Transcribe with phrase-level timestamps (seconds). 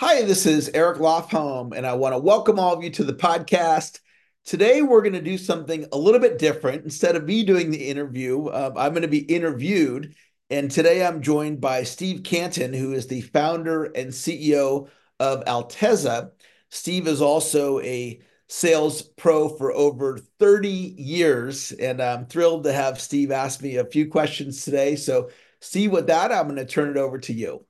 [0.00, 3.12] Hi, this is Eric Lofholm, and I want to welcome all of you to the
[3.12, 4.00] podcast.
[4.46, 6.84] Today, we're going to do something a little bit different.
[6.84, 10.14] Instead of me doing the interview, uh, I'm going to be interviewed.
[10.48, 16.30] And today, I'm joined by Steve Canton, who is the founder and CEO of Alteza.
[16.70, 22.98] Steve is also a sales pro for over 30 years, and I'm thrilled to have
[22.98, 24.96] Steve ask me a few questions today.
[24.96, 25.28] So,
[25.60, 27.66] Steve, with that, I'm going to turn it over to you.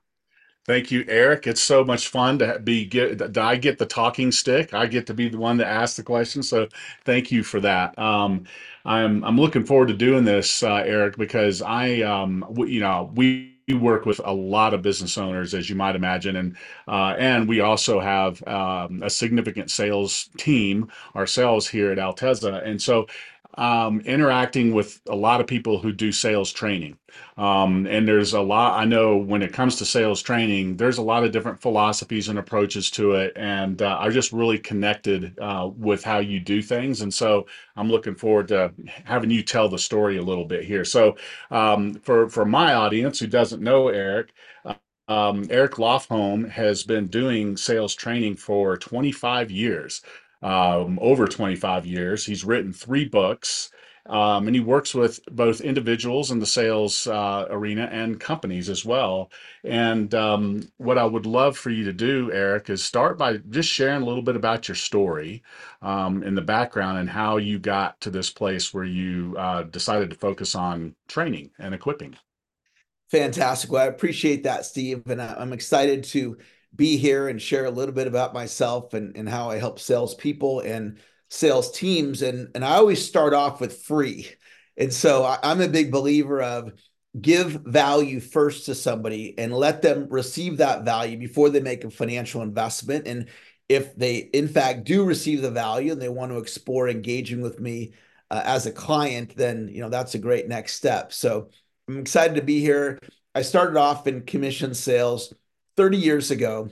[0.67, 1.47] Thank you, Eric.
[1.47, 3.37] It's so much fun to be get.
[3.39, 4.75] I get the talking stick.
[4.75, 6.43] I get to be the one to ask the question.
[6.43, 6.69] So
[7.05, 7.99] thank you for that.
[7.99, 8.45] Um,
[8.85, 13.11] I'm I'm looking forward to doing this, uh, Eric, because I um, w- you know
[13.15, 16.57] we work with a lot of business owners, as you might imagine, and
[16.87, 22.81] uh, and we also have um, a significant sales team ourselves here at Alteza, and
[22.81, 23.07] so
[23.61, 26.99] um, interacting with a lot of people who do sales training.
[27.37, 31.03] Um, and there's a lot, I know when it comes to sales training, there's a
[31.03, 33.35] lot of different philosophies and approaches to it.
[33.37, 37.03] And uh, I just really connected uh, with how you do things.
[37.03, 38.73] And so I'm looking forward to
[39.05, 40.87] having you tell the story a little bit here.
[40.87, 41.17] So
[41.51, 44.33] um, for, for my audience who doesn't know Eric,
[45.09, 50.01] um, Eric Lofholm has been doing sales training for 25 years
[50.43, 52.25] um, over 25 years.
[52.27, 53.71] He's written three books.
[54.07, 58.85] Um, and he works with both individuals in the sales uh, arena and companies as
[58.85, 59.31] well.
[59.63, 63.69] And um, what I would love for you to do, Eric, is start by just
[63.69, 65.43] sharing a little bit about your story
[65.83, 70.11] um, in the background and how you got to this place where you uh, decided
[70.11, 72.17] to focus on training and equipping.
[73.11, 73.71] Fantastic.
[73.71, 75.03] Well, I appreciate that, Steve.
[75.07, 76.39] And I'm excited to
[76.75, 80.61] be here and share a little bit about myself and, and how I help salespeople
[80.61, 82.23] and sales teams.
[82.23, 84.29] And, and I always start off with free.
[84.77, 86.73] And so I, I'm a big believer of
[87.21, 91.91] give value first to somebody and let them receive that value before they make a
[91.91, 93.07] financial investment.
[93.07, 93.29] And
[93.69, 97.61] if they, in fact, do receive the value and they want to explore engaging with
[97.61, 97.93] me
[98.31, 101.13] uh, as a client, then you know that's a great next step.
[101.13, 101.51] So
[101.89, 102.99] I'm excited to be here.
[103.35, 105.33] I started off in commission sales
[105.81, 106.69] 30 years ago,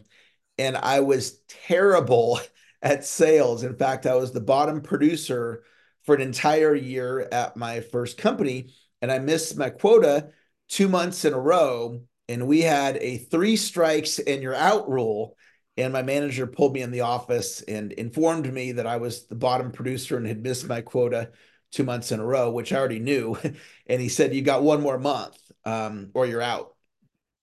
[0.59, 2.41] and I was terrible
[2.83, 3.63] at sales.
[3.63, 5.65] In fact, I was the bottom producer
[6.05, 10.29] for an entire year at my first company, and I missed my quota
[10.69, 12.03] two months in a row.
[12.29, 15.39] And we had a three strikes and you're out rule.
[15.79, 19.37] And my manager pulled me in the office and informed me that I was the
[19.37, 21.31] bottom producer and had missed my quota
[21.73, 23.39] two months in a row, which I already knew.
[23.87, 26.75] And he said, You got one more month um, or you're out.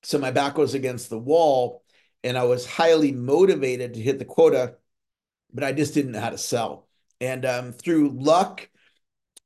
[0.06, 1.84] So my back was against the wall
[2.24, 4.76] and I was highly motivated to hit the quota,
[5.52, 6.88] but I just didn't know how to sell.
[7.20, 8.70] And um, through luck,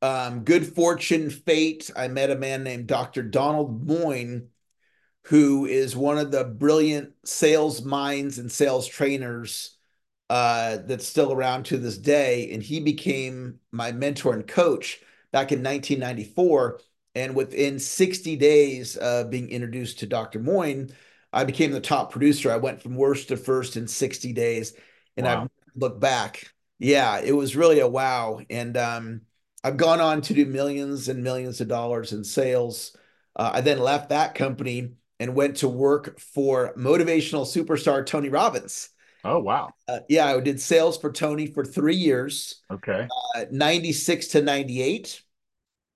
[0.01, 3.23] um, good fortune, fate, I met a man named Dr.
[3.23, 4.47] Donald Moine,
[5.27, 9.77] who is one of the brilliant sales minds and sales trainers
[10.29, 12.51] uh, that's still around to this day.
[12.51, 14.99] And he became my mentor and coach
[15.31, 16.81] back in 1994.
[17.15, 20.39] And within 60 days of being introduced to Dr.
[20.39, 20.91] Moine,
[21.33, 22.51] I became the top producer.
[22.51, 24.73] I went from worst to first in 60 days.
[25.17, 25.43] And wow.
[25.43, 26.51] I look back.
[26.77, 28.39] Yeah, it was really a wow.
[28.49, 29.21] And um,
[29.63, 32.95] I've gone on to do millions and millions of dollars in sales.
[33.35, 38.89] Uh, I then left that company and went to work for motivational superstar Tony Robbins.
[39.23, 39.73] Oh, wow.
[39.87, 42.61] Uh, yeah, I did sales for Tony for three years.
[42.71, 43.07] Okay.
[43.35, 45.21] Uh, 96 to 98.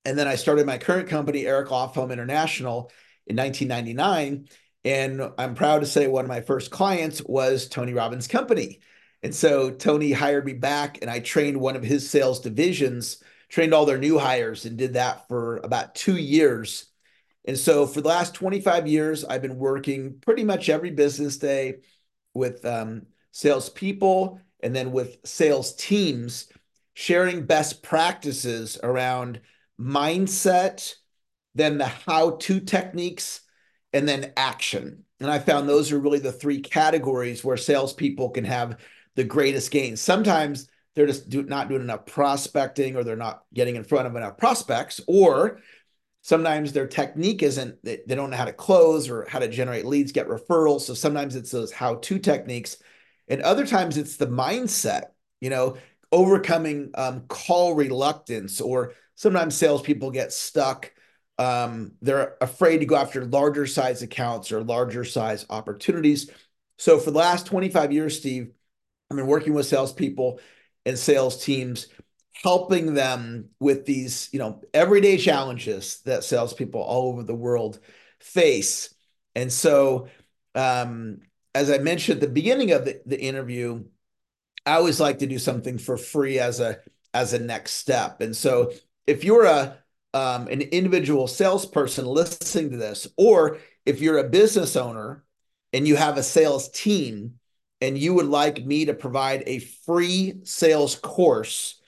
[0.05, 2.91] And then I started my current company, Eric Lofholm International,
[3.25, 4.47] in 1999.
[4.85, 8.81] And I'm proud to say one of my first clients was Tony Robbins' company.
[9.21, 13.73] And so Tony hired me back, and I trained one of his sales divisions, trained
[13.73, 16.87] all their new hires, and did that for about two years.
[17.45, 21.75] And so for the last 25 years, I've been working pretty much every business day
[22.33, 26.47] with um, salespeople and then with sales teams,
[26.93, 29.41] sharing best practices around
[29.79, 30.93] mindset,
[31.55, 33.41] then the how to techniques,
[33.91, 35.03] and then action.
[35.19, 38.79] And I found those are really the three categories where salespeople can have
[39.15, 40.01] the greatest gains.
[40.01, 44.15] Sometimes they're just do, not doing enough prospecting or they're not getting in front of
[44.15, 45.59] enough prospects, or
[46.21, 49.85] sometimes their technique isn't, they, they don't know how to close or how to generate
[49.85, 50.81] leads, get referrals.
[50.81, 52.77] So sometimes it's those how to techniques.
[53.27, 55.03] And other times it's the mindset,
[55.41, 55.77] you know,
[56.11, 60.91] overcoming um, call reluctance or sometimes salespeople get stuck.
[61.37, 66.29] Um, they're afraid to go after larger size accounts or larger size opportunities.
[66.77, 68.51] So for the last 25 years, Steve,
[69.09, 70.39] I've been working with salespeople
[70.85, 71.87] and sales teams,
[72.33, 77.79] helping them with these, you know, everyday challenges that salespeople all over the world
[78.19, 78.93] face.
[79.35, 80.07] And so
[80.55, 81.19] um,
[81.55, 83.83] as I mentioned at the beginning of the, the interview,
[84.65, 86.79] I always like to do something for free as a
[87.13, 88.21] as a next step.
[88.21, 88.71] And so
[89.07, 89.77] if you're a
[90.13, 95.23] um, an individual salesperson listening to this, or if you're a business owner
[95.71, 97.39] and you have a sales team
[97.81, 101.81] and you would like me to provide a free sales course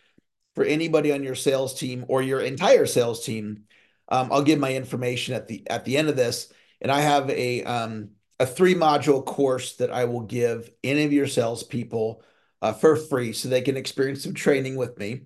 [0.55, 3.65] for anybody on your sales team or your entire sales team,
[4.09, 6.51] um, I'll give my information at the at the end of this.
[6.81, 8.09] And I have a um,
[8.39, 12.23] a three module course that I will give any of your salespeople
[12.61, 15.25] uh, for free so they can experience some training with me.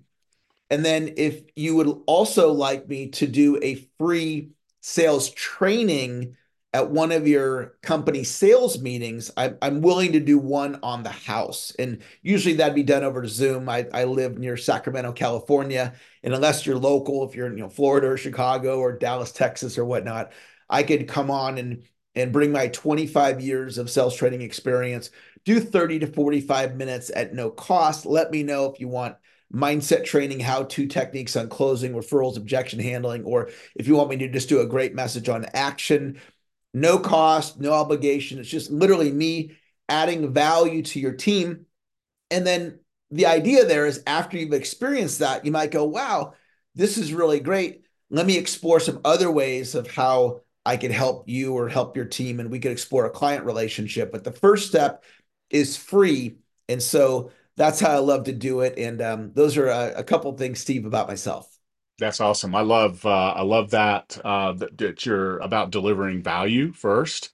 [0.70, 4.50] And then if you would also like me to do a free
[4.80, 6.36] sales training
[6.72, 11.10] at one of your company sales meetings, I, am willing to do one on the
[11.10, 11.74] house.
[11.80, 13.68] And usually that'd be done over Zoom.
[13.68, 15.94] I, I live near Sacramento, California.
[16.22, 19.76] And unless you're local, if you're in you know, Florida or Chicago or Dallas, Texas
[19.76, 20.32] or whatnot,
[20.68, 21.82] I could come on and
[22.16, 25.10] and bring my 25 years of sales training experience,
[25.44, 28.04] do 30 to 45 minutes at no cost.
[28.04, 29.16] Let me know if you want
[29.52, 34.16] mindset training, how to techniques on closing, referrals, objection handling, or if you want me
[34.16, 36.20] to just do a great message on action,
[36.72, 38.38] no cost, no obligation.
[38.38, 39.56] It's just literally me
[39.88, 41.66] adding value to your team.
[42.30, 42.78] And then
[43.10, 46.34] the idea there is after you've experienced that, you might go, wow,
[46.76, 47.84] this is really great.
[48.08, 52.04] Let me explore some other ways of how I could help you or help your
[52.04, 54.12] team, and we could explore a client relationship.
[54.12, 55.02] But the first step
[55.48, 56.36] is free.
[56.68, 58.78] And so that's how I love to do it.
[58.78, 61.58] And um, those are a, a couple things, Steve, about myself.
[61.98, 62.54] That's awesome.
[62.54, 67.32] I love uh, I love that, uh, that you're about delivering value first.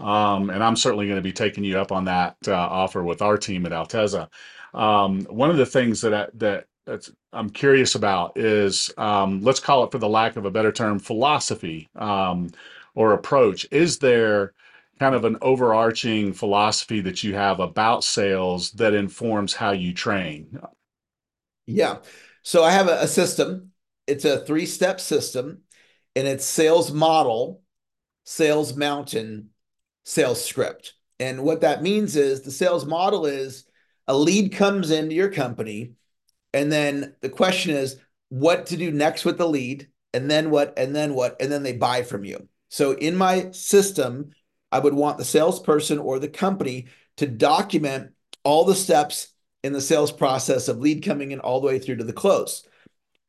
[0.00, 3.20] Um, and I'm certainly going to be taking you up on that uh, offer with
[3.20, 4.28] our team at Alteza.
[4.72, 6.66] Um, one of the things that I, that
[7.34, 10.98] I'm curious about is um, let's call it, for the lack of a better term,
[10.98, 12.48] philosophy um,
[12.94, 13.66] or approach.
[13.70, 14.54] Is there
[14.98, 20.58] kind of an overarching philosophy that you have about sales that informs how you train?
[21.66, 21.98] Yeah.
[22.42, 23.72] So I have a, system.
[24.06, 25.62] It's a three-step system,
[26.14, 27.62] and it's sales model,
[28.24, 29.50] sales mountain,
[30.04, 30.94] sales script.
[31.18, 33.64] And what that means is the sales model is
[34.06, 35.94] a lead comes into your company,
[36.54, 40.78] and then the question is what to do next with the lead, and then what,
[40.78, 42.48] and then what, and then they buy from you.
[42.68, 44.30] So in my system,
[44.72, 46.86] I would want the salesperson or the company
[47.16, 48.12] to document
[48.44, 49.28] all the steps
[49.62, 52.66] in the sales process of lead coming in all the way through to the close.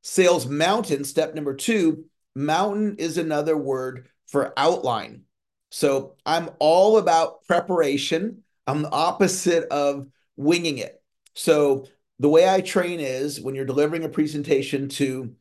[0.04, 2.06] Sales mountain, step number two,
[2.36, 5.24] mountain is another word for outline.
[5.72, 8.44] So I'm all about preparation.
[8.68, 11.02] I'm the opposite of winging it.
[11.34, 11.88] So
[12.20, 15.36] the way I train is when you're delivering a presentation to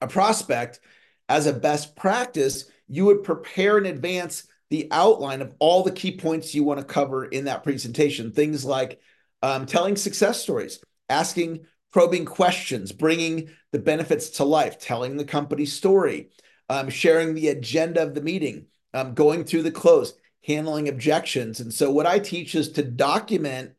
[0.00, 0.80] a prospect,
[1.28, 6.16] as a best practice, you would prepare in advance the outline of all the key
[6.16, 8.32] points you want to cover in that presentation.
[8.32, 9.00] Things like
[9.42, 15.64] um, telling success stories, asking probing questions, bringing the benefits to life, telling the company
[15.64, 16.30] story,
[16.68, 21.60] um, sharing the agenda of the meeting, um, going through the close, handling objections.
[21.60, 23.72] And so, what I teach is to document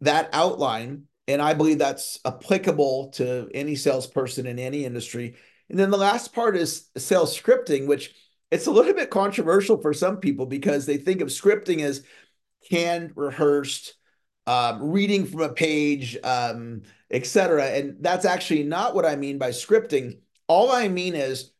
[0.00, 1.04] that outline.
[1.26, 5.36] And I believe that's applicable to any salesperson in any industry.
[5.70, 8.14] And then the last part is sales scripting, which
[8.54, 12.04] it's a little bit controversial for some people because they think of scripting as
[12.70, 13.94] canned, rehearsed,
[14.46, 17.66] um, reading from a page, um, etc.
[17.70, 20.20] And that's actually not what I mean by scripting.
[20.46, 21.50] All I mean is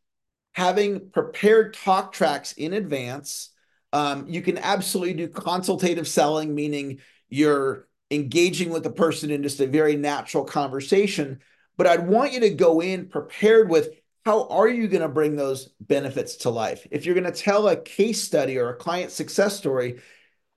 [0.53, 3.51] having prepared talk tracks in advance.
[3.93, 9.59] Um, you can absolutely do consultative selling, meaning you're engaging with the person in just
[9.59, 11.41] a very natural conversation.
[11.77, 13.89] But I'd want you to go in prepared with
[14.25, 16.87] how are you going to bring those benefits to life?
[16.91, 20.01] If you're going to tell a case study or a client success story,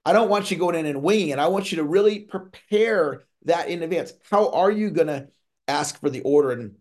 [0.05, 1.39] I don't want you going in and winging it.
[1.39, 4.13] I want you to really prepare that in advance.
[4.29, 5.27] How are you going to
[5.67, 6.51] ask for the order?
[6.51, 6.75] And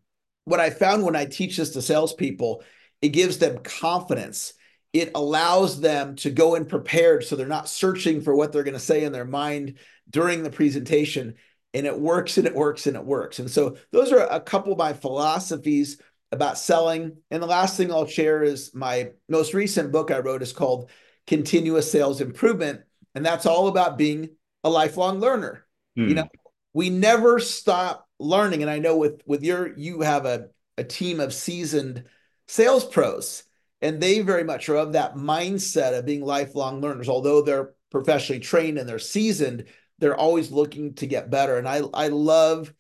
[0.45, 2.63] what I found when I teach this to salespeople,
[3.03, 4.53] it gives them confidence.
[4.93, 8.75] It allows them to go in prepared so they're not searching for what they're going
[8.75, 9.79] to say in their mind
[10.09, 11.35] during the presentation.
[11.75, 13.41] And it works and it works and it works.
[13.41, 16.01] And so those are a couple of my philosophies
[16.33, 17.17] about selling.
[17.31, 20.91] And the last thing I'll share is my most recent book I wrote is called
[21.27, 22.83] Continuous Sales Improvement.
[23.15, 24.31] And that's all about being
[24.65, 25.67] a lifelong learner.
[25.95, 26.13] You hmm.
[26.15, 26.29] know,
[26.75, 28.63] we never stop learning.
[28.63, 32.05] And I know with with your you have a, a team of seasoned
[32.49, 33.45] sales pros,
[33.81, 37.09] and they very much are of that mindset of being lifelong learners.
[37.09, 39.65] Although they're professionally trained and they're seasoned,
[39.99, 41.57] they're always looking to get better.
[41.57, 42.73] And I I love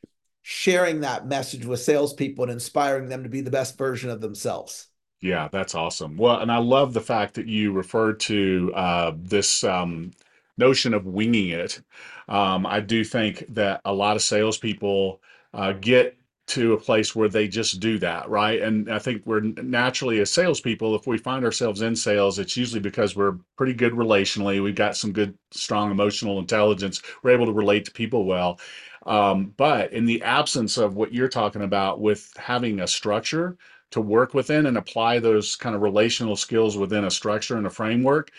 [0.49, 4.87] sharing that message with salespeople and inspiring them to be the best version of themselves.
[5.21, 6.17] Yeah, that's awesome.
[6.17, 10.13] Well, and I love the fact that you referred to uh, this um,
[10.57, 11.81] notion of winging it.
[12.29, 15.21] Um, I do think that a lot of salespeople
[15.53, 18.63] uh, get to a place where they just do that, right?
[18.63, 22.81] And I think we're naturally as salespeople, if we find ourselves in sales, it's usually
[22.81, 24.63] because we're pretty good relationally.
[24.63, 27.03] We've got some good, strong emotional intelligence.
[27.25, 28.61] We're able to relate to people well.
[29.07, 33.57] Um, but in the absence of what you're talking about with having a structure
[33.93, 37.71] to work within and apply those kind of relational skills within a structure and a
[37.71, 38.33] framework,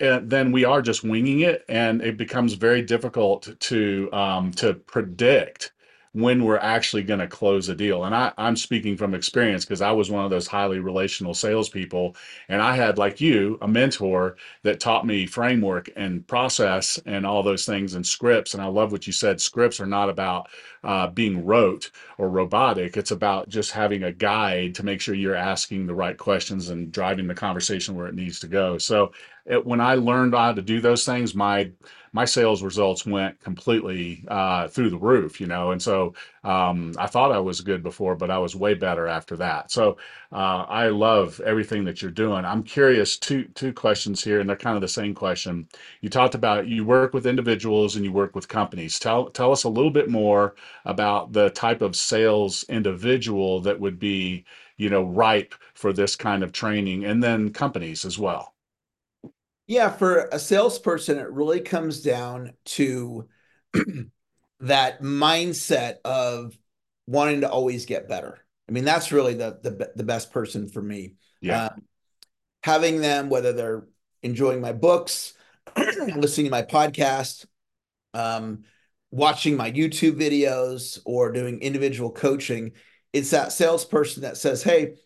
[0.00, 4.74] uh, then we are just winging it, and it becomes very difficult to um, to
[4.74, 5.72] predict
[6.12, 8.04] when we're actually going to close a deal.
[8.04, 12.16] And I, I'm speaking from experience because I was one of those highly relational salespeople.
[12.48, 17.42] And I had, like you, a mentor that taught me framework and process and all
[17.44, 18.54] those things and scripts.
[18.54, 19.40] And I love what you said.
[19.40, 20.48] Scripts are not about
[20.82, 22.96] uh, being rote or robotic.
[22.96, 26.90] It's about just having a guide to make sure you're asking the right questions and
[26.90, 28.78] driving the conversation where it needs to go.
[28.78, 29.12] So
[29.50, 31.70] it, when I learned how to do those things, my
[32.12, 35.70] my sales results went completely uh, through the roof, you know.
[35.70, 39.36] And so um, I thought I was good before, but I was way better after
[39.36, 39.70] that.
[39.70, 39.96] So
[40.32, 42.44] uh, I love everything that you're doing.
[42.44, 43.16] I'm curious.
[43.16, 45.68] Two two questions here, and they're kind of the same question.
[46.00, 48.98] You talked about you work with individuals and you work with companies.
[48.98, 50.54] Tell tell us a little bit more
[50.84, 54.44] about the type of sales individual that would be
[54.76, 58.54] you know ripe for this kind of training, and then companies as well.
[59.70, 63.28] Yeah, for a salesperson, it really comes down to
[64.58, 66.58] that mindset of
[67.06, 68.44] wanting to always get better.
[68.68, 71.14] I mean, that's really the the, the best person for me.
[71.40, 71.66] Yeah.
[71.66, 71.82] Um,
[72.64, 73.86] having them, whether they're
[74.24, 75.34] enjoying my books,
[75.76, 77.46] listening to my podcast,
[78.12, 78.64] um,
[79.12, 82.72] watching my YouTube videos, or doing individual coaching,
[83.12, 84.96] it's that salesperson that says, "Hey,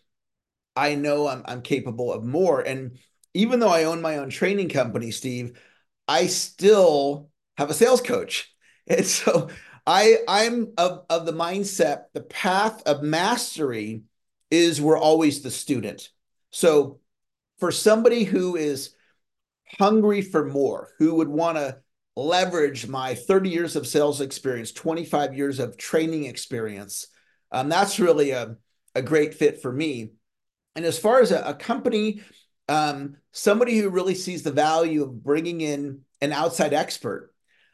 [0.75, 2.97] I know I'm I'm capable of more." And
[3.35, 5.59] even though I own my own training company, Steve,
[6.07, 8.51] I still have a sales coach.
[8.87, 9.49] And so
[9.87, 14.03] I I'm of, of the mindset, the path of mastery
[14.51, 16.09] is we're always the student.
[16.51, 16.99] So
[17.59, 18.93] for somebody who is
[19.79, 21.79] hungry for more, who would want to
[22.15, 27.07] leverage my 30 years of sales experience, 25 years of training experience,
[27.51, 28.57] um, that's really a,
[28.93, 30.11] a great fit for me.
[30.75, 32.21] And as far as a, a company
[32.67, 37.33] um, somebody who really sees the value of bringing in an outside expert.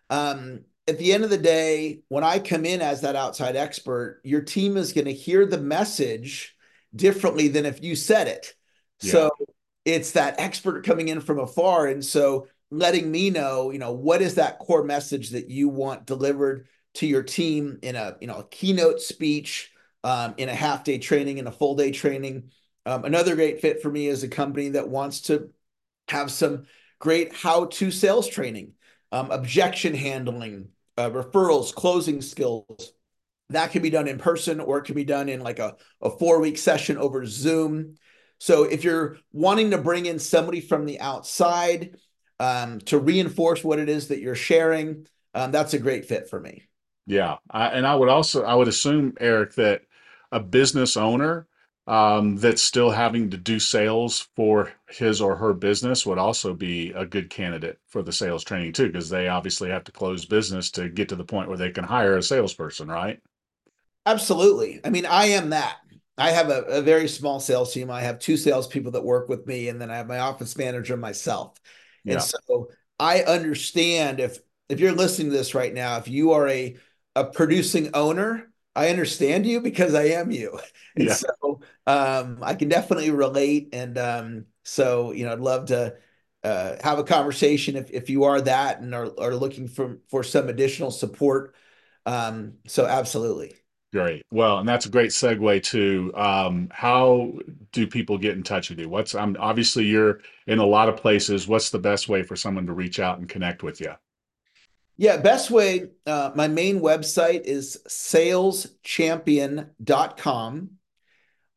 [0.09, 4.21] Um, at the end of the day, when I come in as that outside expert,
[4.23, 6.55] your team is going to hear the message
[6.95, 8.53] differently than if you said it.
[9.01, 9.11] Yeah.
[9.11, 9.31] So
[9.85, 11.87] it's that expert coming in from afar.
[11.87, 16.05] And so letting me know, you know, what is that core message that you want
[16.05, 19.71] delivered to your team in a, you know, a keynote speech,
[20.03, 22.51] um, in a half day training, in a full day training.
[22.85, 25.49] Um, another great fit for me is a company that wants to
[26.07, 26.65] have some
[26.99, 28.73] great how-to sales training,
[29.11, 32.93] um, objection handling, uh, referrals, closing skills.
[33.49, 36.09] That can be done in person or it can be done in like a, a
[36.09, 37.95] four-week session over Zoom.
[38.39, 41.97] So if you're wanting to bring in somebody from the outside
[42.39, 46.39] um, to reinforce what it is that you're sharing, um, that's a great fit for
[46.39, 46.63] me.
[47.05, 49.81] Yeah, I, and I would also I would assume Eric that
[50.31, 51.47] a business owner
[51.87, 56.91] um, that's still having to do sales for his or her business would also be
[56.91, 60.71] a good candidate for the sales training too, because they obviously have to close business
[60.71, 63.19] to get to the point where they can hire a salesperson, right?
[64.05, 64.79] Absolutely.
[64.83, 65.77] I mean, I am that.
[66.17, 67.89] I have a, a very small sales team.
[67.89, 70.97] I have two salespeople that work with me, and then I have my office manager
[70.97, 71.59] myself.
[72.03, 72.13] Yeah.
[72.13, 72.69] And so
[72.99, 74.37] I understand if
[74.69, 76.77] if you're listening to this right now, if you are a
[77.15, 80.59] a producing owner, I understand you because I am you.
[80.93, 81.13] And yeah.
[81.13, 83.69] so um, I can definitely relate.
[83.71, 85.95] And um, so, you know, I'd love to
[86.43, 90.21] uh, have a conversation if, if you are that and are, are looking for, for
[90.21, 91.55] some additional support.
[92.05, 93.53] Um, so absolutely.
[93.93, 94.25] Great.
[94.31, 97.33] Well, and that's a great segue to um, how
[97.71, 98.89] do people get in touch with you?
[98.89, 101.47] What's um, obviously you're in a lot of places.
[101.47, 103.93] What's the best way for someone to reach out and connect with you?
[105.01, 110.69] Yeah, best way, uh, my main website is saleschampion.com.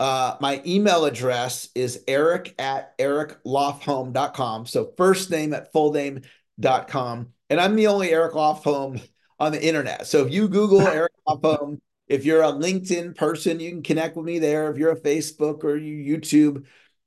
[0.01, 4.65] Uh, my email address is eric at ericlofholm.com.
[4.65, 7.29] So first name at full name.com.
[7.51, 9.07] And I'm the only Eric Lofholm
[9.39, 10.07] on the internet.
[10.07, 14.25] So if you Google Eric Lofholm, if you're a LinkedIn person, you can connect with
[14.25, 14.71] me there.
[14.71, 16.65] If you're a Facebook or you YouTube,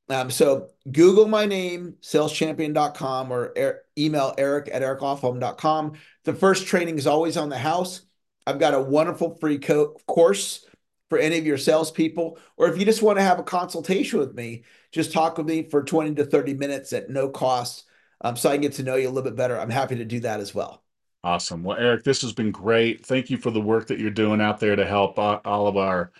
[0.09, 5.93] um, so Google my name, saleschampion.com or er, email eric at ericlofholm.com.
[6.27, 8.01] The first training is always on the house.
[8.45, 10.65] I've got a wonderful free co- course
[11.09, 12.37] for any of your salespeople.
[12.57, 15.63] Or if you just want to have a consultation with me, just talk with me
[15.63, 17.85] for 20 to 30 minutes at no cost.
[18.19, 19.57] um, so I can get to know you a little bit better.
[19.57, 20.83] I'm happy to do that as well.
[21.23, 21.63] Awesome.
[21.63, 23.05] Well, Eric, this has been great.
[23.05, 26.11] Thank you for the work that you're doing out there to help all of our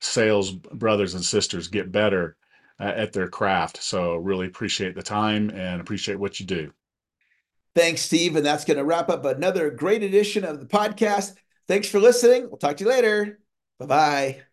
[0.00, 2.36] sales brothers and sisters get better
[2.80, 3.80] uh, at their craft.
[3.80, 6.72] So, really appreciate the time and appreciate what you do.
[7.74, 8.36] Thanks, Steve.
[8.36, 11.34] And that's going to wrap up another great edition of the podcast.
[11.68, 12.42] Thanks for listening.
[12.48, 13.40] We'll talk to you later.
[13.78, 14.51] Bye bye.